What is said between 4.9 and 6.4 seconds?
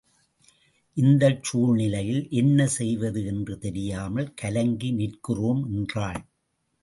நிற்கிறோம் என்றாள்.